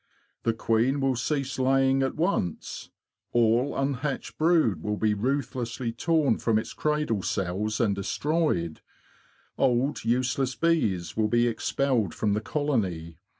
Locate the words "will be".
4.81-5.13, 11.15-11.47